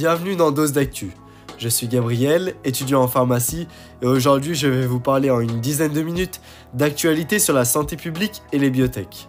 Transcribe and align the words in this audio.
Bienvenue 0.00 0.36
dans 0.36 0.52
Dose 0.52 0.70
d'Actu. 0.70 1.10
Je 1.58 1.68
suis 1.68 1.88
Gabriel, 1.88 2.54
étudiant 2.64 3.02
en 3.02 3.08
pharmacie, 3.08 3.66
et 4.00 4.06
aujourd'hui 4.06 4.54
je 4.54 4.68
vais 4.68 4.86
vous 4.86 5.00
parler 5.00 5.28
en 5.28 5.40
une 5.40 5.60
dizaine 5.60 5.92
de 5.92 6.02
minutes 6.02 6.40
d'actualité 6.72 7.40
sur 7.40 7.52
la 7.52 7.64
santé 7.64 7.96
publique 7.96 8.42
et 8.52 8.60
les 8.60 8.70
biotech. 8.70 9.28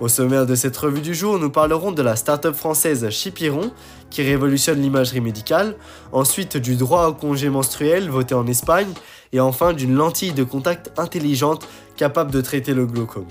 Au 0.00 0.08
sommaire 0.08 0.44
de 0.44 0.54
cette 0.54 0.76
revue 0.76 1.00
du 1.00 1.14
jour, 1.14 1.38
nous 1.38 1.48
parlerons 1.48 1.92
de 1.92 2.02
la 2.02 2.14
start-up 2.14 2.54
française 2.54 3.08
Chipiron, 3.08 3.72
qui 4.10 4.20
révolutionne 4.20 4.82
l'imagerie 4.82 5.22
médicale, 5.22 5.76
ensuite 6.12 6.58
du 6.58 6.76
droit 6.76 7.06
au 7.06 7.14
congé 7.14 7.48
menstruel 7.48 8.10
voté 8.10 8.34
en 8.34 8.46
Espagne, 8.46 8.92
et 9.32 9.40
enfin 9.40 9.72
d'une 9.72 9.94
lentille 9.94 10.34
de 10.34 10.44
contact 10.44 10.92
intelligente 10.98 11.66
capable 11.96 12.32
de 12.32 12.42
traiter 12.42 12.74
le 12.74 12.84
glaucome. 12.84 13.28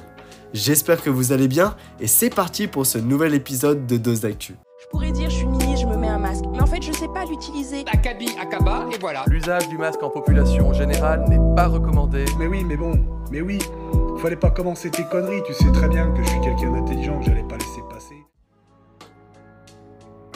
J'espère 0.56 1.04
que 1.04 1.12
vous 1.12 1.32
allez 1.32 1.48
bien, 1.48 1.76
et 2.00 2.08
c'est 2.08 2.32
parti 2.32 2.66
pour 2.66 2.88
ce 2.88 2.98
nouvel 2.98 3.36
épisode 3.36 3.86
de 3.86 3.98
Dose 3.98 4.22
d'Actu. 4.22 4.56
Mais 6.62 6.70
en 6.70 6.72
fait 6.72 6.82
je 6.82 6.92
sais 6.92 7.08
pas 7.08 7.26
l'utiliser. 7.26 7.84
Akabi 7.92 8.30
Akaba 8.40 8.86
et 8.94 8.98
voilà. 9.00 9.24
L'usage 9.28 9.68
du 9.70 9.78
masque 9.78 10.02
en 10.04 10.10
population 10.10 10.74
générale 10.74 11.26
n'est 11.28 11.56
pas 11.56 11.68
recommandé. 11.68 12.26
Mais 12.38 12.48
oui, 12.48 12.64
mais 12.64 12.78
bon, 12.78 13.04
mais 13.32 13.42
oui. 13.42 13.60
Fallait 14.22 14.36
pas 14.36 14.52
commencer 14.52 14.92
tes 14.92 15.04
conneries, 15.06 15.42
tu 15.48 15.54
sais 15.54 15.72
très 15.72 15.88
bien 15.88 16.12
que 16.12 16.22
je 16.22 16.30
suis 16.30 16.42
quelqu'un 16.42 16.72
d'intelligent, 16.72 17.18
que 17.20 17.26
j'allais 17.26 17.48
pas 17.48 17.58
laisser 17.58 17.82
passer. 17.90 18.16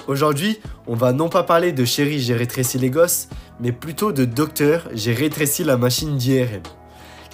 Aujourd'hui, 0.07 0.59
on 0.87 0.95
va 0.95 1.13
non 1.13 1.29
pas 1.29 1.43
parler 1.43 1.71
de 1.71 1.85
chérie 1.85 2.19
j'ai 2.19 2.35
rétréci 2.35 2.79
les 2.79 2.89
gosses, 2.89 3.27
mais 3.59 3.71
plutôt 3.71 4.11
de 4.11 4.25
docteur 4.25 4.89
j'ai 4.93 5.13
rétréci 5.13 5.63
la 5.63 5.77
machine 5.77 6.17
d'IRM. 6.17 6.61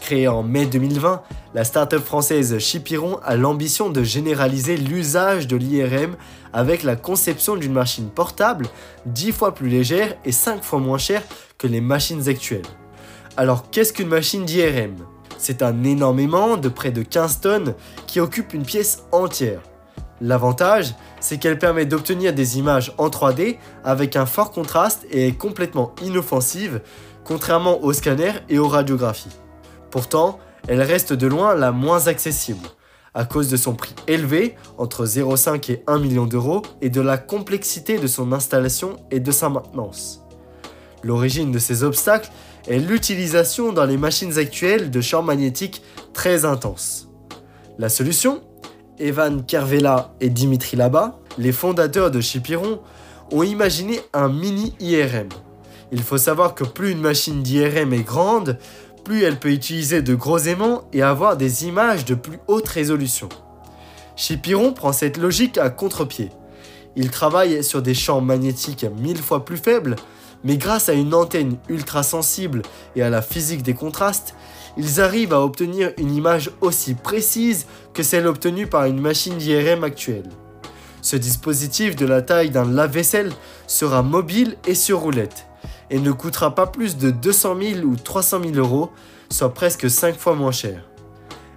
Créée 0.01 0.27
en 0.27 0.41
mai 0.41 0.65
2020, 0.65 1.21
la 1.53 1.63
start-up 1.63 2.03
française 2.03 2.57
Chipiron 2.57 3.19
a 3.23 3.35
l'ambition 3.35 3.91
de 3.91 4.03
généraliser 4.03 4.75
l'usage 4.75 5.47
de 5.47 5.55
l'IRM 5.55 6.15
avec 6.53 6.81
la 6.81 6.95
conception 6.95 7.55
d'une 7.55 7.71
machine 7.71 8.09
portable 8.09 8.65
10 9.05 9.31
fois 9.31 9.53
plus 9.53 9.69
légère 9.69 10.15
et 10.25 10.31
5 10.31 10.63
fois 10.63 10.79
moins 10.79 10.97
chère 10.97 11.21
que 11.59 11.67
les 11.67 11.81
machines 11.81 12.27
actuelles. 12.27 12.65
Alors 13.37 13.69
qu'est-ce 13.69 13.93
qu'une 13.93 14.07
machine 14.07 14.43
d'IRM 14.43 14.95
C'est 15.37 15.61
un 15.61 15.83
énorme 15.83 16.19
aimant 16.19 16.57
de 16.57 16.67
près 16.67 16.91
de 16.91 17.03
15 17.03 17.39
tonnes 17.39 17.75
qui 18.07 18.19
occupe 18.19 18.55
une 18.55 18.65
pièce 18.65 19.03
entière. 19.11 19.61
L'avantage, 20.19 20.95
c'est 21.19 21.37
qu'elle 21.37 21.59
permet 21.59 21.85
d'obtenir 21.85 22.33
des 22.33 22.57
images 22.57 22.91
en 22.97 23.09
3D 23.09 23.57
avec 23.83 24.15
un 24.15 24.25
fort 24.25 24.49
contraste 24.49 25.05
et 25.11 25.27
est 25.27 25.37
complètement 25.37 25.93
inoffensive, 26.01 26.81
contrairement 27.23 27.83
aux 27.83 27.93
scanners 27.93 28.39
et 28.49 28.57
aux 28.57 28.67
radiographies. 28.67 29.37
Pourtant, 29.91 30.39
elle 30.67 30.81
reste 30.81 31.13
de 31.13 31.27
loin 31.27 31.53
la 31.53 31.71
moins 31.71 32.07
accessible, 32.07 32.67
à 33.13 33.25
cause 33.25 33.49
de 33.49 33.57
son 33.57 33.73
prix 33.73 33.93
élevé, 34.07 34.55
entre 34.77 35.05
0,5 35.05 35.71
et 35.71 35.83
1 35.85 35.99
million 35.99 36.25
d'euros, 36.25 36.61
et 36.81 36.89
de 36.89 37.01
la 37.01 37.17
complexité 37.17 37.97
de 37.97 38.07
son 38.07 38.31
installation 38.31 38.95
et 39.11 39.19
de 39.19 39.31
sa 39.31 39.49
maintenance. 39.49 40.21
L'origine 41.03 41.51
de 41.51 41.59
ces 41.59 41.83
obstacles 41.83 42.31
est 42.67 42.79
l'utilisation 42.79 43.73
dans 43.73 43.85
les 43.85 43.97
machines 43.97 44.37
actuelles 44.37 44.91
de 44.91 45.01
champs 45.01 45.23
magnétiques 45.23 45.81
très 46.13 46.45
intenses. 46.45 47.09
La 47.77 47.89
solution? 47.89 48.41
Evan 48.99 49.43
Kervela 49.45 50.13
et 50.21 50.29
Dimitri 50.29 50.77
Laba, 50.77 51.19
les 51.37 51.51
fondateurs 51.51 52.11
de 52.11 52.21
Chipiron, 52.21 52.79
ont 53.31 53.43
imaginé 53.43 53.99
un 54.13 54.29
mini 54.29 54.75
IRM. 54.79 55.29
Il 55.91 56.03
faut 56.03 56.19
savoir 56.19 56.53
que 56.53 56.63
plus 56.63 56.91
une 56.91 57.01
machine 57.01 57.41
d'IRM 57.41 57.93
est 57.93 58.03
grande, 58.03 58.57
plus 59.03 59.23
elle 59.23 59.39
peut 59.39 59.51
utiliser 59.51 60.01
de 60.01 60.15
gros 60.15 60.37
aimants 60.39 60.83
et 60.93 61.01
avoir 61.01 61.37
des 61.37 61.65
images 61.65 62.05
de 62.05 62.15
plus 62.15 62.39
haute 62.47 62.67
résolution. 62.67 63.29
Chipiron 64.15 64.73
prend 64.73 64.93
cette 64.93 65.17
logique 65.17 65.57
à 65.57 65.69
contre-pied. 65.69 66.29
Il 66.95 67.09
travaille 67.09 67.63
sur 67.63 67.81
des 67.81 67.93
champs 67.93 68.21
magnétiques 68.21 68.85
mille 68.99 69.17
fois 69.17 69.45
plus 69.45 69.57
faibles, 69.57 69.95
mais 70.43 70.57
grâce 70.57 70.89
à 70.89 70.93
une 70.93 71.13
antenne 71.13 71.57
ultra 71.69 72.03
sensible 72.03 72.61
et 72.95 73.01
à 73.01 73.09
la 73.09 73.21
physique 73.21 73.63
des 73.63 73.73
contrastes, 73.73 74.35
ils 74.77 75.01
arrivent 75.01 75.33
à 75.33 75.41
obtenir 75.41 75.91
une 75.97 76.15
image 76.15 76.51
aussi 76.61 76.93
précise 76.93 77.65
que 77.93 78.03
celle 78.03 78.27
obtenue 78.27 78.67
par 78.67 78.85
une 78.85 79.01
machine 79.01 79.37
d'IRM 79.37 79.83
actuelle. 79.83 80.29
Ce 81.01 81.15
dispositif 81.15 81.95
de 81.95 82.05
la 82.05 82.21
taille 82.21 82.51
d'un 82.51 82.65
lave-vaisselle 82.65 83.31
sera 83.67 84.01
mobile 84.01 84.57
et 84.67 84.75
sur 84.75 84.99
roulette 84.99 85.47
et 85.91 85.99
ne 85.99 86.11
coûtera 86.11 86.55
pas 86.55 86.65
plus 86.65 86.97
de 86.97 87.11
200 87.11 87.55
000 87.61 87.85
ou 87.85 87.95
300 87.95 88.39
000 88.43 88.55
euros, 88.55 88.89
soit 89.29 89.53
presque 89.53 89.89
5 89.89 90.17
fois 90.17 90.33
moins 90.35 90.51
cher. 90.51 90.83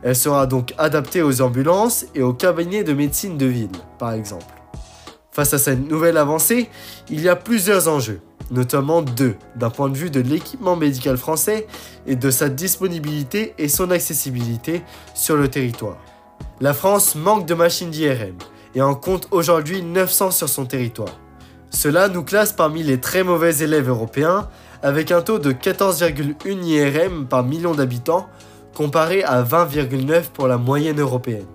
Elle 0.02 0.16
sera 0.16 0.46
donc 0.46 0.74
adaptée 0.76 1.22
aux 1.22 1.40
ambulances 1.40 2.04
et 2.14 2.20
aux 2.20 2.34
cabinets 2.34 2.84
de 2.84 2.92
médecine 2.92 3.38
de 3.38 3.46
ville, 3.46 3.70
par 3.98 4.12
exemple. 4.12 4.52
Face 5.32 5.54
à 5.54 5.58
cette 5.58 5.88
nouvelle 5.88 6.18
avancée, 6.18 6.68
il 7.08 7.20
y 7.20 7.28
a 7.28 7.36
plusieurs 7.36 7.88
enjeux, 7.88 8.20
notamment 8.50 9.02
deux, 9.02 9.36
d'un 9.56 9.70
point 9.70 9.88
de 9.88 9.96
vue 9.96 10.10
de 10.10 10.20
l'équipement 10.20 10.76
médical 10.76 11.16
français 11.16 11.66
et 12.06 12.16
de 12.16 12.30
sa 12.30 12.48
disponibilité 12.48 13.54
et 13.56 13.68
son 13.68 13.90
accessibilité 13.90 14.82
sur 15.14 15.36
le 15.36 15.48
territoire. 15.48 15.96
La 16.60 16.74
France 16.74 17.14
manque 17.14 17.46
de 17.46 17.54
machines 17.54 17.90
d'IRM 17.90 18.36
et 18.74 18.82
en 18.82 18.94
compte 18.94 19.28
aujourd'hui 19.30 19.82
900 19.82 20.32
sur 20.32 20.48
son 20.48 20.66
territoire. 20.66 21.18
Cela 21.70 22.08
nous 22.08 22.22
classe 22.22 22.52
parmi 22.52 22.82
les 22.82 23.00
très 23.00 23.22
mauvais 23.22 23.58
élèves 23.58 23.88
européens, 23.88 24.48
avec 24.82 25.10
un 25.10 25.22
taux 25.22 25.38
de 25.38 25.52
14,1 25.52 26.62
IRM 26.62 27.26
par 27.26 27.42
million 27.42 27.74
d'habitants, 27.74 28.28
comparé 28.74 29.22
à 29.24 29.42
20,9 29.42 30.24
pour 30.32 30.46
la 30.46 30.58
moyenne 30.58 31.00
européenne. 31.00 31.46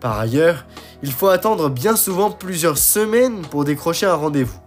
Par 0.00 0.18
ailleurs, 0.18 0.66
il 1.02 1.12
faut 1.12 1.28
attendre 1.28 1.68
bien 1.68 1.96
souvent 1.96 2.30
plusieurs 2.30 2.78
semaines 2.78 3.42
pour 3.50 3.64
décrocher 3.64 4.06
un 4.06 4.14
rendez-vous. 4.14 4.58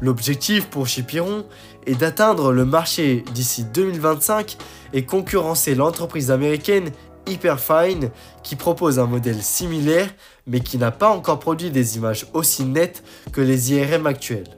L'objectif 0.00 0.66
pour 0.66 0.86
Chipiron 0.86 1.44
est 1.86 1.94
d'atteindre 1.94 2.52
le 2.52 2.64
marché 2.64 3.24
d'ici 3.32 3.64
2025 3.64 4.56
et 4.92 5.04
concurrencer 5.04 5.74
l'entreprise 5.74 6.30
américaine 6.30 6.90
Hyperfine 7.26 8.10
qui 8.42 8.56
propose 8.56 8.98
un 8.98 9.06
modèle 9.06 9.42
similaire 9.42 10.08
mais 10.46 10.60
qui 10.60 10.78
n'a 10.78 10.90
pas 10.90 11.08
encore 11.08 11.38
produit 11.38 11.70
des 11.70 11.96
images 11.96 12.26
aussi 12.34 12.64
nettes 12.64 13.02
que 13.32 13.40
les 13.40 13.72
IRM 13.72 14.06
actuelles. 14.06 14.48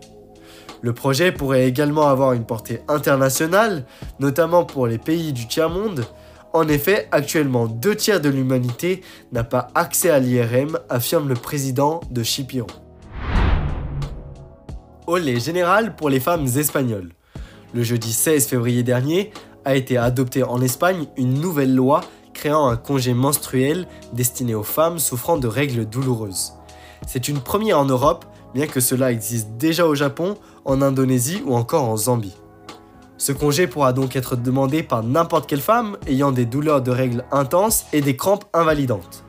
Le 0.82 0.92
projet 0.92 1.32
pourrait 1.32 1.66
également 1.66 2.08
avoir 2.08 2.32
une 2.32 2.44
portée 2.44 2.80
internationale, 2.88 3.86
notamment 4.20 4.64
pour 4.64 4.86
les 4.86 4.98
pays 4.98 5.32
du 5.32 5.48
tiers-monde. 5.48 6.04
En 6.52 6.68
effet, 6.68 7.08
actuellement, 7.12 7.66
deux 7.66 7.94
tiers 7.94 8.20
de 8.20 8.28
l'humanité 8.28 9.02
n'a 9.32 9.44
pas 9.44 9.68
accès 9.74 10.10
à 10.10 10.18
l'IRM, 10.18 10.78
affirme 10.88 11.28
le 11.28 11.34
président 11.34 12.00
de 12.10 12.22
Chipiron. 12.22 12.66
Olé 15.06 15.38
général 15.38 15.94
pour 15.96 16.08
les 16.08 16.20
femmes 16.20 16.46
espagnoles. 16.56 17.12
Le 17.74 17.82
jeudi 17.82 18.12
16 18.12 18.46
février 18.46 18.82
dernier 18.82 19.32
a 19.64 19.76
été 19.76 19.98
adoptée 19.98 20.42
en 20.42 20.60
Espagne 20.60 21.06
une 21.16 21.34
nouvelle 21.40 21.74
loi 21.74 22.00
créant 22.36 22.68
un 22.68 22.76
congé 22.76 23.14
menstruel 23.14 23.88
destiné 24.12 24.54
aux 24.54 24.62
femmes 24.62 24.98
souffrant 24.98 25.38
de 25.38 25.48
règles 25.48 25.86
douloureuses. 25.86 26.52
C'est 27.06 27.28
une 27.28 27.40
première 27.40 27.78
en 27.78 27.86
Europe, 27.86 28.26
bien 28.54 28.66
que 28.66 28.80
cela 28.80 29.10
existe 29.10 29.56
déjà 29.56 29.86
au 29.86 29.94
Japon, 29.94 30.36
en 30.66 30.82
Indonésie 30.82 31.42
ou 31.46 31.56
encore 31.56 31.84
en 31.84 31.96
Zambie. 31.96 32.36
Ce 33.16 33.32
congé 33.32 33.66
pourra 33.66 33.94
donc 33.94 34.14
être 34.14 34.36
demandé 34.36 34.82
par 34.82 35.02
n'importe 35.02 35.48
quelle 35.48 35.62
femme 35.62 35.96
ayant 36.06 36.30
des 36.30 36.44
douleurs 36.44 36.82
de 36.82 36.90
règles 36.90 37.24
intenses 37.32 37.86
et 37.94 38.02
des 38.02 38.16
crampes 38.16 38.44
invalidantes. 38.52 39.24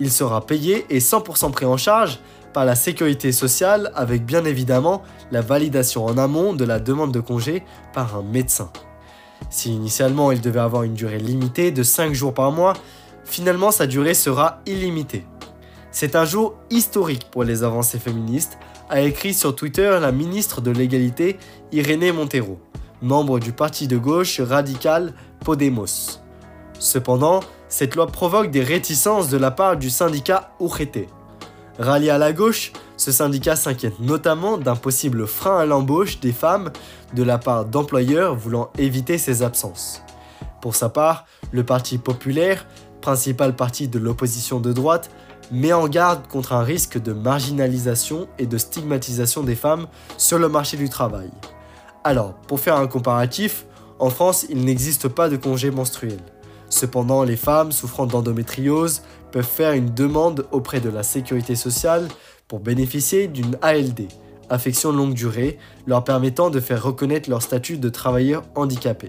Il 0.00 0.10
sera 0.10 0.44
payé 0.44 0.84
et 0.90 0.98
100% 0.98 1.52
pris 1.52 1.66
en 1.66 1.76
charge 1.76 2.18
par 2.52 2.64
la 2.64 2.74
sécurité 2.74 3.30
sociale 3.30 3.92
avec 3.94 4.26
bien 4.26 4.44
évidemment 4.44 5.02
la 5.30 5.42
validation 5.42 6.04
en 6.04 6.18
amont 6.18 6.54
de 6.54 6.64
la 6.64 6.80
demande 6.80 7.12
de 7.12 7.20
congé 7.20 7.62
par 7.94 8.16
un 8.16 8.22
médecin. 8.22 8.70
Si 9.50 9.74
initialement 9.74 10.32
il 10.32 10.40
devait 10.40 10.60
avoir 10.60 10.82
une 10.82 10.94
durée 10.94 11.18
limitée 11.18 11.70
de 11.70 11.82
5 11.82 12.12
jours 12.14 12.34
par 12.34 12.52
mois, 12.52 12.74
finalement 13.24 13.70
sa 13.70 13.86
durée 13.86 14.14
sera 14.14 14.60
illimitée. 14.66 15.24
C'est 15.90 16.16
un 16.16 16.24
jour 16.24 16.54
historique 16.70 17.28
pour 17.30 17.44
les 17.44 17.64
avancées 17.64 17.98
féministes, 17.98 18.58
a 18.88 19.00
écrit 19.00 19.34
sur 19.34 19.54
Twitter 19.54 19.98
la 20.00 20.12
ministre 20.12 20.60
de 20.60 20.70
l'égalité 20.70 21.38
Irénée 21.70 22.12
Montero, 22.12 22.58
membre 23.00 23.38
du 23.38 23.52
parti 23.52 23.88
de 23.88 23.96
gauche 23.98 24.40
radical 24.40 25.14
Podemos. 25.44 26.20
Cependant, 26.78 27.40
cette 27.68 27.94
loi 27.94 28.06
provoque 28.06 28.50
des 28.50 28.62
réticences 28.62 29.28
de 29.28 29.38
la 29.38 29.50
part 29.50 29.76
du 29.76 29.88
syndicat 29.88 30.52
UGT. 30.60 31.06
Rallié 31.78 32.10
à 32.10 32.18
la 32.18 32.32
gauche, 32.32 32.72
ce 32.96 33.10
syndicat 33.12 33.56
s'inquiète 33.56 33.98
notamment 33.98 34.58
d'un 34.58 34.76
possible 34.76 35.26
frein 35.26 35.58
à 35.58 35.66
l'embauche 35.66 36.20
des 36.20 36.32
femmes 36.32 36.70
de 37.14 37.22
la 37.22 37.38
part 37.38 37.64
d'employeurs 37.64 38.36
voulant 38.36 38.70
éviter 38.78 39.16
ces 39.16 39.42
absences. 39.42 40.02
Pour 40.60 40.76
sa 40.76 40.90
part, 40.90 41.24
le 41.50 41.64
Parti 41.64 41.98
populaire, 41.98 42.66
principal 43.00 43.56
parti 43.56 43.88
de 43.88 43.98
l'opposition 43.98 44.60
de 44.60 44.72
droite, 44.72 45.10
met 45.50 45.72
en 45.72 45.88
garde 45.88 46.26
contre 46.28 46.52
un 46.52 46.62
risque 46.62 47.02
de 47.02 47.12
marginalisation 47.12 48.28
et 48.38 48.46
de 48.46 48.58
stigmatisation 48.58 49.42
des 49.42 49.56
femmes 49.56 49.86
sur 50.18 50.38
le 50.38 50.48
marché 50.48 50.76
du 50.76 50.88
travail. 50.88 51.30
Alors, 52.04 52.34
pour 52.34 52.60
faire 52.60 52.76
un 52.76 52.86
comparatif, 52.86 53.66
en 53.98 54.10
France, 54.10 54.46
il 54.48 54.64
n'existe 54.64 55.08
pas 55.08 55.28
de 55.28 55.36
congé 55.36 55.70
menstruel. 55.70 56.18
Cependant, 56.68 57.22
les 57.22 57.36
femmes 57.36 57.70
souffrant 57.70 58.06
d'endométriose 58.06 59.02
peuvent 59.32 59.44
faire 59.44 59.72
une 59.72 59.92
demande 59.92 60.46
auprès 60.52 60.80
de 60.80 60.90
la 60.90 61.02
sécurité 61.02 61.56
sociale 61.56 62.06
pour 62.46 62.60
bénéficier 62.60 63.26
d'une 63.26 63.56
ALD, 63.62 64.06
affection 64.50 64.92
longue 64.92 65.14
durée, 65.14 65.58
leur 65.86 66.04
permettant 66.04 66.50
de 66.50 66.60
faire 66.60 66.82
reconnaître 66.82 67.28
leur 67.28 67.42
statut 67.42 67.78
de 67.78 67.88
travailleur 67.88 68.44
handicapé. 68.54 69.08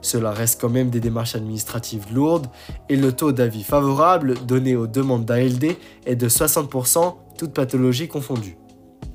Cela 0.00 0.30
reste 0.30 0.60
quand 0.60 0.68
même 0.68 0.90
des 0.90 1.00
démarches 1.00 1.34
administratives 1.34 2.06
lourdes 2.14 2.46
et 2.88 2.96
le 2.96 3.12
taux 3.12 3.32
d'avis 3.32 3.64
favorable 3.64 4.34
donné 4.46 4.76
aux 4.76 4.86
demandes 4.86 5.24
d'ALD 5.24 5.76
est 6.06 6.16
de 6.16 6.28
60%, 6.28 7.14
toutes 7.36 7.52
pathologies 7.52 8.08
confondues. 8.08 8.56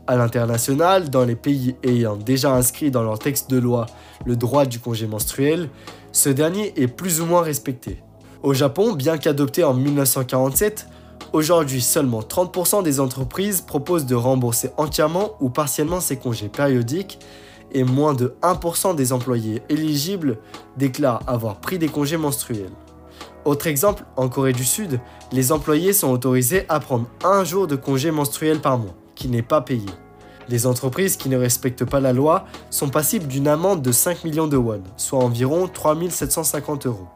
À 0.06 0.18
l'international, 0.18 1.10
dans 1.10 1.24
les 1.24 1.38
pays 1.38 1.78
ayant 1.84 2.18
déjà 2.18 2.54
inscrit 2.54 2.92
dans 2.92 3.04
leur 3.04 3.20
texte 3.20 3.50
de 3.50 3.58
loi 3.58 3.86
le 4.26 4.36
droit 4.36 4.66
du 4.66 4.80
congé 4.80 5.08
menstruel, 5.08 5.70
ce 6.12 6.28
dernier 6.28 6.74
est 6.76 6.88
plus 6.88 7.22
ou 7.22 7.26
moins 7.26 7.42
respecté. 7.42 8.04
Au 8.44 8.54
Japon, 8.54 8.92
bien 8.92 9.18
qu'adopté 9.18 9.64
en 9.64 9.74
1947, 9.74 10.88
aujourd'hui 11.32 11.82
seulement 11.82 12.20
30% 12.20 12.84
des 12.84 13.00
entreprises 13.00 13.62
proposent 13.62 14.06
de 14.06 14.16
rembourser 14.16 14.72
entièrement 14.76 15.38
ou 15.40 15.50
partiellement 15.50 16.02
ces 16.02 16.18
congés 16.18 16.50
périodiques 16.50 17.20
et 17.72 17.86
moins 17.86 18.14
de 18.14 18.36
1% 18.42 18.96
des 18.96 19.14
employés 19.14 19.64
éligibles 19.70 20.40
déclarent 20.76 21.22
avoir 21.26 21.62
pris 21.62 21.80
des 21.80 21.88
congés 21.88 22.18
menstruels. 22.18 22.74
Autre 23.46 23.68
exemple, 23.68 24.04
en 24.18 24.28
Corée 24.28 24.52
du 24.52 24.66
Sud, 24.66 25.00
les 25.32 25.54
employés 25.54 25.94
sont 25.94 26.12
autorisés 26.12 26.66
à 26.68 26.82
prendre 26.82 27.08
un 27.24 27.46
jour 27.46 27.66
de 27.66 27.78
congé 27.78 28.12
menstruel 28.12 28.60
par 28.60 28.78
mois, 28.78 28.96
qui 29.16 29.30
n'est 29.30 29.42
pas 29.42 29.62
payé. 29.62 29.86
Les 30.50 30.68
entreprises 30.68 31.16
qui 31.16 31.30
ne 31.30 31.38
respectent 31.38 31.86
pas 31.86 32.02
la 32.02 32.12
loi 32.12 32.44
sont 32.70 32.90
passibles 32.90 33.28
d'une 33.28 33.48
amende 33.48 33.82
de 33.82 33.94
5 33.94 34.26
millions 34.26 34.48
de 34.48 34.58
won, 34.58 34.84
soit 34.98 35.24
environ 35.24 35.70
3750 35.70 36.88
euros. 36.88 37.08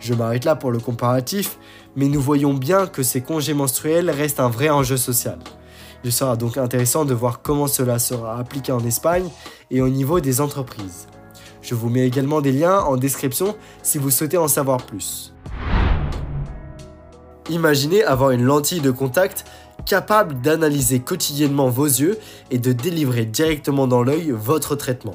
Je 0.00 0.14
m'arrête 0.14 0.44
là 0.44 0.56
pour 0.56 0.70
le 0.70 0.78
comparatif, 0.78 1.58
mais 1.96 2.06
nous 2.06 2.20
voyons 2.20 2.54
bien 2.54 2.86
que 2.86 3.02
ces 3.02 3.20
congés 3.20 3.54
menstruels 3.54 4.10
restent 4.10 4.40
un 4.40 4.48
vrai 4.48 4.70
enjeu 4.70 4.96
social. 4.96 5.38
Il 6.04 6.12
sera 6.12 6.36
donc 6.36 6.56
intéressant 6.56 7.04
de 7.04 7.14
voir 7.14 7.42
comment 7.42 7.66
cela 7.66 7.98
sera 7.98 8.38
appliqué 8.38 8.70
en 8.70 8.84
Espagne 8.84 9.28
et 9.70 9.80
au 9.80 9.88
niveau 9.88 10.20
des 10.20 10.40
entreprises. 10.40 11.08
Je 11.60 11.74
vous 11.74 11.88
mets 11.88 12.06
également 12.06 12.40
des 12.40 12.52
liens 12.52 12.78
en 12.78 12.96
description 12.96 13.56
si 13.82 13.98
vous 13.98 14.10
souhaitez 14.10 14.38
en 14.38 14.48
savoir 14.48 14.78
plus. 14.78 15.34
Imaginez 17.50 18.04
avoir 18.04 18.30
une 18.30 18.44
lentille 18.44 18.80
de 18.80 18.90
contact 18.90 19.44
capable 19.84 20.40
d'analyser 20.40 21.00
quotidiennement 21.00 21.68
vos 21.68 21.86
yeux 21.86 22.18
et 22.50 22.58
de 22.58 22.72
délivrer 22.72 23.24
directement 23.24 23.86
dans 23.86 24.02
l'œil 24.02 24.30
votre 24.30 24.76
traitement. 24.76 25.14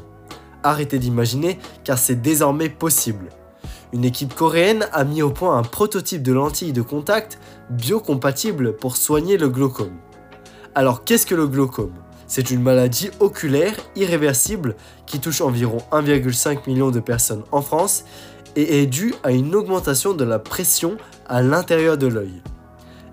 Arrêtez 0.64 1.00
d'imaginer 1.00 1.60
car 1.84 1.98
c'est 1.98 2.22
désormais 2.22 2.70
possible. 2.70 3.30
Une 3.94 4.06
équipe 4.06 4.34
coréenne 4.34 4.88
a 4.92 5.04
mis 5.04 5.22
au 5.22 5.30
point 5.30 5.56
un 5.56 5.62
prototype 5.62 6.24
de 6.24 6.34
lentille 6.34 6.74
de 6.74 6.82
contact 6.82 7.38
biocompatible 7.70 8.76
pour 8.76 8.98
soigner 8.98 9.38
le 9.38 9.50
glaucome. 9.50 9.94
Alors 10.74 11.04
qu'est-ce 11.04 11.28
que 11.28 11.36
le 11.36 11.48
glaucome? 11.48 11.94
C'est 12.26 12.50
une 12.50 12.64
maladie 12.64 13.12
oculaire 13.20 13.76
irréversible 13.96 14.76
qui 15.06 15.20
touche 15.20 15.42
environ 15.42 15.78
1,5 15.92 16.68
million 16.68 16.90
de 16.90 17.00
personnes 17.00 17.44
en 17.52 17.62
France 17.62 18.06
et 18.56 18.82
est 18.82 18.88
due 18.88 19.14
à 19.24 19.32
une 19.32 19.54
augmentation 19.54 20.16
de 20.16 20.24
la 20.24 20.40
pression 20.40 20.98
à 21.28 21.44
l'intérieur 21.44 21.96
de 21.96 22.08
l'œil. 22.08 22.42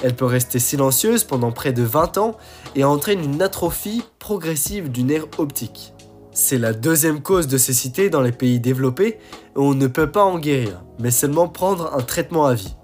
Elle 0.02 0.16
peut 0.16 0.24
rester 0.24 0.58
silencieuse 0.58 1.24
pendant 1.24 1.52
près 1.52 1.74
de 1.74 1.82
20 1.82 2.16
ans 2.16 2.38
et 2.74 2.84
entraîne 2.84 3.22
une 3.22 3.42
atrophie 3.42 4.02
progressive 4.18 4.90
du 4.90 5.04
nerf 5.04 5.26
optique. 5.36 5.92
C'est 6.32 6.58
la 6.58 6.72
deuxième 6.72 7.22
cause 7.22 7.48
de 7.48 7.58
cécité 7.58 8.08
dans 8.08 8.20
les 8.20 8.30
pays 8.30 8.60
développés 8.60 9.18
où 9.56 9.62
on 9.62 9.74
ne 9.74 9.88
peut 9.88 10.10
pas 10.10 10.22
en 10.22 10.38
guérir, 10.38 10.84
mais 11.00 11.10
seulement 11.10 11.48
prendre 11.48 11.92
un 11.92 12.02
traitement 12.02 12.46
à 12.46 12.54
vie. 12.54 12.76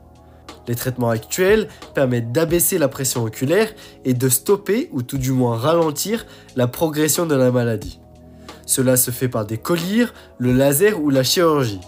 Les 0.67 0.75
traitements 0.75 1.11
actuels 1.11 1.69
permettent 1.95 2.33
d'abaisser 2.33 2.77
la 2.77 2.89
pression 2.89 3.23
oculaire 3.23 3.73
et 4.05 4.15
de 4.15 4.29
stopper 4.29 4.89
ou 4.93 5.03
tout 5.03 5.19
du 5.19 5.31
moins 5.31 5.57
ralentir 5.57 6.27
la 6.57 6.67
progression 6.67 7.25
de 7.25 7.37
la 7.37 7.53
maladie. 7.53 8.01
Cela 8.67 8.97
se 8.97 9.13
fait 9.13 9.29
par 9.29 9.47
des 9.47 9.59
collyres, 9.59 10.13
le 10.39 10.53
laser 10.53 11.01
ou 11.01 11.11
la 11.11 11.23
chirurgie. 11.23 11.81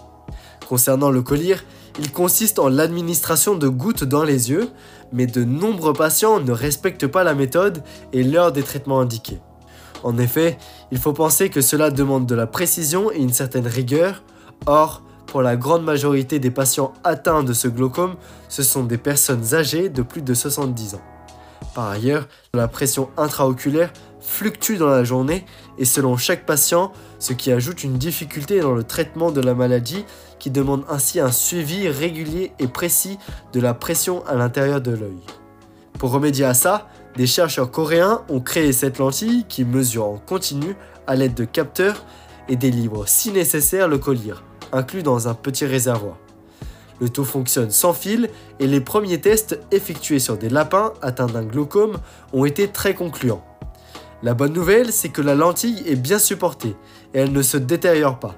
Concernant 0.69 1.09
le 1.09 1.21
collyre, 1.21 1.65
il 1.99 2.09
consiste 2.13 2.57
en 2.57 2.69
l'administration 2.69 3.55
de 3.55 3.67
gouttes 3.67 4.05
dans 4.05 4.23
les 4.23 4.49
yeux, 4.49 4.69
mais 5.11 5.27
de 5.27 5.43
nombreux 5.43 5.91
patients 5.91 6.39
ne 6.39 6.53
respectent 6.53 7.07
pas 7.07 7.25
la 7.25 7.33
méthode 7.33 7.83
et 8.13 8.23
l'heure 8.23 8.53
des 8.53 8.63
traitements 8.63 9.01
indiqués. 9.01 9.41
En 10.03 10.17
effet, 10.17 10.57
il 10.91 10.97
faut 10.97 11.13
penser 11.13 11.49
que 11.49 11.61
cela 11.61 11.91
demande 11.91 12.25
de 12.25 12.35
la 12.35 12.47
précision 12.47 13.11
et 13.11 13.17
une 13.17 13.33
certaine 13.33 13.67
rigueur, 13.67 14.23
or, 14.65 15.01
pour 15.25 15.41
la 15.41 15.55
grande 15.55 15.83
majorité 15.83 16.39
des 16.39 16.49
patients 16.49 16.93
atteints 17.03 17.43
de 17.43 17.53
ce 17.53 17.67
glaucome, 17.67 18.15
ce 18.47 18.63
sont 18.63 18.83
des 18.83 18.97
personnes 18.97 19.53
âgées 19.53 19.89
de 19.89 20.01
plus 20.01 20.23
de 20.23 20.33
70 20.33 20.95
ans. 20.95 21.01
Par 21.75 21.89
ailleurs, 21.89 22.27
la 22.53 22.67
pression 22.67 23.09
intraoculaire 23.15 23.93
fluctue 24.19 24.77
dans 24.77 24.89
la 24.89 25.03
journée 25.03 25.45
et 25.77 25.85
selon 25.85 26.17
chaque 26.17 26.45
patient, 26.45 26.91
ce 27.19 27.33
qui 27.33 27.51
ajoute 27.51 27.83
une 27.83 27.97
difficulté 27.97 28.59
dans 28.59 28.73
le 28.73 28.83
traitement 28.83 29.31
de 29.31 29.41
la 29.41 29.53
maladie 29.53 30.03
qui 30.39 30.49
demande 30.49 30.83
ainsi 30.89 31.19
un 31.19 31.31
suivi 31.31 31.87
régulier 31.89 32.51
et 32.59 32.67
précis 32.67 33.19
de 33.53 33.59
la 33.59 33.73
pression 33.73 34.25
à 34.25 34.35
l'intérieur 34.35 34.81
de 34.81 34.91
l'œil. 34.91 35.21
Pour 35.99 36.11
remédier 36.11 36.45
à 36.45 36.53
ça, 36.53 36.87
des 37.19 37.27
chercheurs 37.27 37.69
coréens 37.69 38.21
ont 38.29 38.39
créé 38.39 38.71
cette 38.71 38.97
lentille 38.97 39.43
qui 39.49 39.65
mesure 39.65 40.05
en 40.05 40.17
continu 40.19 40.77
à 41.05 41.17
l'aide 41.17 41.33
de 41.33 41.43
capteurs 41.43 42.05
et 42.47 42.55
délivre 42.55 43.09
si 43.09 43.33
nécessaire 43.33 43.89
le 43.89 43.97
collier, 43.97 44.35
inclus 44.71 45.03
dans 45.03 45.27
un 45.27 45.33
petit 45.33 45.65
réservoir. 45.65 46.15
Le 47.01 47.09
tout 47.09 47.25
fonctionne 47.25 47.71
sans 47.71 47.91
fil 47.91 48.29
et 48.61 48.67
les 48.67 48.79
premiers 48.79 49.19
tests 49.19 49.59
effectués 49.71 50.19
sur 50.19 50.37
des 50.37 50.47
lapins 50.47 50.93
atteints 51.01 51.27
d'un 51.27 51.43
glaucome 51.43 51.97
ont 52.31 52.45
été 52.45 52.69
très 52.69 52.93
concluants. 52.93 53.43
La 54.23 54.33
bonne 54.33 54.53
nouvelle, 54.53 54.93
c'est 54.93 55.09
que 55.09 55.21
la 55.21 55.35
lentille 55.35 55.83
est 55.85 55.97
bien 55.97 56.19
supportée 56.19 56.77
et 57.13 57.19
elle 57.19 57.33
ne 57.33 57.41
se 57.41 57.57
détériore 57.57 58.21
pas. 58.21 58.35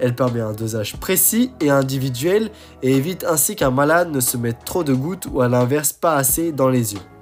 Elle 0.00 0.16
permet 0.16 0.40
un 0.40 0.54
dosage 0.54 0.96
précis 0.96 1.52
et 1.60 1.70
individuel 1.70 2.50
et 2.82 2.96
évite 2.96 3.22
ainsi 3.22 3.54
qu'un 3.54 3.70
malade 3.70 4.10
ne 4.10 4.18
se 4.18 4.36
mette 4.36 4.64
trop 4.64 4.82
de 4.82 4.92
gouttes 4.92 5.28
ou 5.30 5.40
à 5.40 5.48
l'inverse 5.48 5.92
pas 5.92 6.16
assez 6.16 6.50
dans 6.50 6.68
les 6.68 6.94
yeux. 6.94 7.17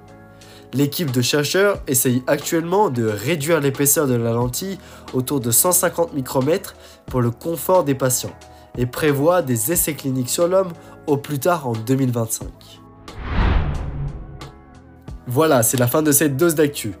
L'équipe 0.77 1.09
de 1.09 1.23
chercheurs 1.23 1.81
essaye 1.87 2.21
actuellement 2.27 2.91
de 2.91 3.03
réduire 3.03 3.59
l'épaisseur 3.59 4.05
de 4.05 4.13
la 4.13 4.31
lentille 4.31 4.77
autour 5.11 5.39
de 5.39 5.49
150 5.49 6.13
micromètres 6.13 6.75
pour 7.07 7.19
le 7.19 7.31
confort 7.31 7.83
des 7.83 7.95
patients 7.95 8.35
et 8.77 8.85
prévoit 8.85 9.41
des 9.41 9.71
essais 9.71 9.95
cliniques 9.95 10.29
sur 10.29 10.47
l'homme 10.47 10.71
au 11.07 11.17
plus 11.17 11.39
tard 11.39 11.67
en 11.67 11.71
2025. 11.71 12.47
Voilà, 15.25 15.63
c'est 15.63 15.77
la 15.77 15.87
fin 15.87 16.03
de 16.03 16.11
cette 16.11 16.37
dose 16.37 16.53
d'actu. 16.53 16.93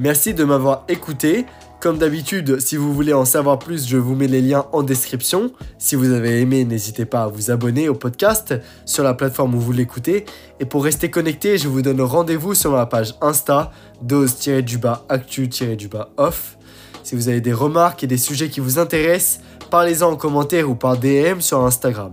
Merci 0.00 0.34
de 0.34 0.42
m'avoir 0.42 0.82
écouté. 0.88 1.46
Comme 1.80 1.96
d'habitude, 1.96 2.60
si 2.60 2.76
vous 2.76 2.92
voulez 2.92 3.14
en 3.14 3.24
savoir 3.24 3.58
plus, 3.58 3.88
je 3.88 3.96
vous 3.96 4.14
mets 4.14 4.26
les 4.26 4.42
liens 4.42 4.66
en 4.72 4.82
description. 4.82 5.50
Si 5.78 5.94
vous 5.94 6.12
avez 6.12 6.42
aimé, 6.42 6.66
n'hésitez 6.66 7.06
pas 7.06 7.22
à 7.22 7.28
vous 7.28 7.50
abonner 7.50 7.88
au 7.88 7.94
podcast 7.94 8.54
sur 8.84 9.02
la 9.02 9.14
plateforme 9.14 9.54
où 9.54 9.60
vous 9.60 9.72
l'écoutez. 9.72 10.26
Et 10.60 10.66
pour 10.66 10.84
rester 10.84 11.10
connecté, 11.10 11.56
je 11.56 11.68
vous 11.68 11.80
donne 11.80 12.02
rendez-vous 12.02 12.54
sur 12.54 12.72
ma 12.72 12.84
page 12.84 13.14
Insta, 13.22 13.72
dose-actu-off. 14.02 16.58
Si 17.02 17.14
vous 17.14 17.28
avez 17.28 17.40
des 17.40 17.54
remarques 17.54 18.04
et 18.04 18.06
des 18.06 18.18
sujets 18.18 18.50
qui 18.50 18.60
vous 18.60 18.78
intéressent, 18.78 19.40
parlez-en 19.70 20.10
en 20.10 20.16
commentaire 20.16 20.68
ou 20.68 20.74
par 20.74 20.98
DM 20.98 21.40
sur 21.40 21.64
Instagram. 21.64 22.12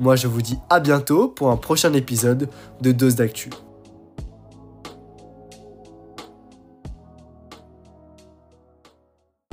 Moi, 0.00 0.16
je 0.16 0.28
vous 0.28 0.40
dis 0.40 0.56
à 0.70 0.80
bientôt 0.80 1.28
pour 1.28 1.50
un 1.50 1.58
prochain 1.58 1.92
épisode 1.92 2.48
de 2.80 2.92
Dose 2.92 3.16
d'actu. 3.16 3.50